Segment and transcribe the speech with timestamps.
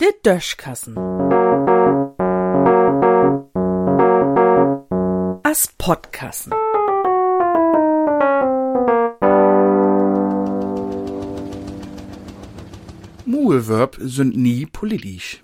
[0.00, 0.96] Der Döschkassen.
[5.42, 6.52] As Podkassen.
[13.26, 15.42] Muhlverb sind nie politisch.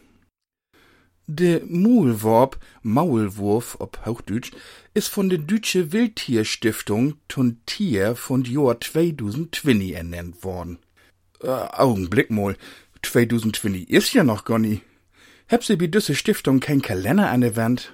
[1.29, 4.53] De Muhlverb Maulwurf ob Hochdeutsch
[4.95, 10.79] ist von der Deutsche Wildtierstiftung tun Tier von Jahr 2020 ernannt worden.
[11.43, 12.57] Äh, Augenblick mal,
[13.03, 14.83] 2020 ist ja noch gar nie.
[15.49, 17.93] Hab sie bei düsse Stiftung kein Kalender an der Wand?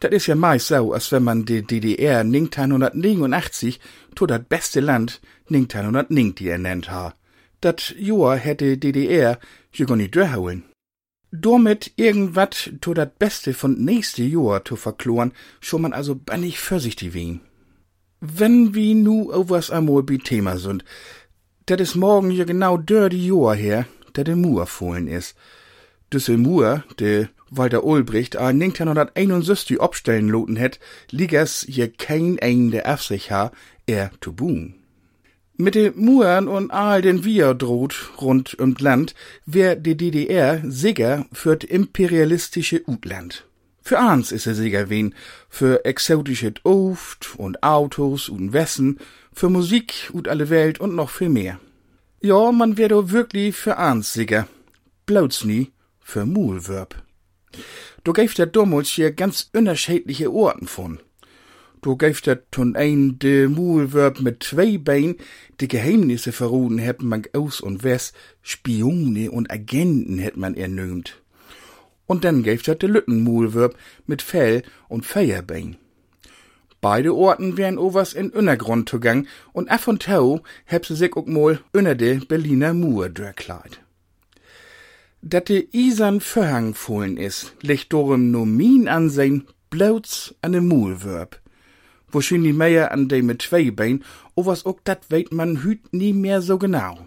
[0.00, 3.78] Das ist ja meist so, als wenn man die DDR 1989
[4.16, 7.14] to dat beste Land 1990 ernannt ha.
[7.60, 9.38] Dat Jahr hätte DDR
[9.72, 10.64] ja gar nicht durchhauen.
[11.32, 17.14] Damit irgendwat to dat Beste von nächste Jahr zu verkloren, schon man also bannig vorsichtig
[17.14, 17.40] wien.
[18.20, 20.84] Wenn wie nu was einmal bi Thema sind,
[21.66, 25.34] dat is morgen ja genau dör die Jahr her, der de Mur fohlen is.
[26.12, 32.92] Düsse Mur, de Walter Ulbricht a 1961 abstellen loten het, liegers je kein ein der
[32.92, 33.52] Aufsicht ha,
[33.86, 34.79] er zu buhen.
[35.60, 41.26] Mit den Muren und all den Wir droht rund um Land, wär die DDR sicher
[41.34, 43.44] für imperialistische Utland.
[43.82, 45.14] Für ans is er sicher wen,
[45.50, 49.00] für exotische Oft und Autos und Wessen,
[49.34, 51.60] für Musik und alle Welt und noch viel mehr.
[52.22, 54.48] Ja, man wär do wirklich für ans sicher.
[55.04, 57.02] Bloß nie für Muhlverb.
[58.02, 61.00] Du gäft der Dommels hier ganz unterschiedliche Orten von.
[61.82, 65.16] Du gäft der tun ein de Muhlverb mit zwei Bein,
[65.60, 71.22] die Geheimnisse verroden hätt man aus und wes, Spione und Agenten hätt man ernömt.
[72.06, 75.76] Und dann gäft er de Lüttenmuhlverb mit Fell und Feierbein.
[76.82, 81.26] Beide Orten wären overs in Untergrund zugang und af und tau heb sie sich auch
[81.26, 83.80] mal unter de Berliner Mur durchkleid.
[85.22, 90.62] Dat de Isern Verhang fohlen is, liegt dorem no min ansehen, blauts an de
[92.10, 94.04] Muhlverb wahrscheinlich mehr an dem mit zwei Bein,
[94.34, 97.06] o was ook dat weet man hüt nie mehr so genau.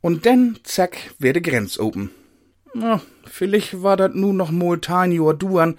[0.00, 2.10] Und dann, zack, wär de Grenz open.
[2.74, 5.76] Na, vielleicht war dat nu noch mal Jahr duan,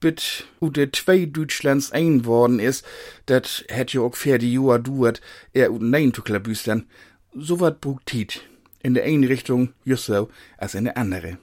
[0.00, 2.82] bit u de zwei Deutschlands ein worden is,
[3.24, 5.20] dat hätt jo ook vier die Jahr duert,
[5.52, 6.86] er u nein zu klabüstern.
[7.34, 8.42] So wat brugtit.
[8.80, 11.38] In der eine Richtung just so, als in der andere.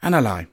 [0.00, 0.46] Einerlei.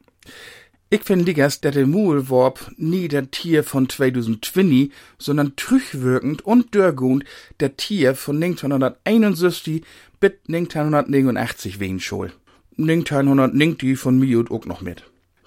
[0.90, 7.26] Ich find liegers, dat de Muhlworb nie der Tier von 2020, sondern trüchwirkend und dörgund
[7.60, 9.84] der Tier von 1961
[10.22, 12.32] bis 1989 wen schol.
[12.78, 15.04] 1990 von mir und auch noch mit.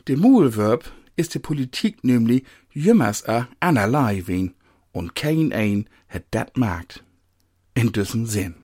[0.08, 4.52] De Muhlverb ist de Politik nämlich jümmers a anerlei wen
[4.92, 7.02] und kein ein het dat magt.
[7.72, 8.59] In diesem Sinn.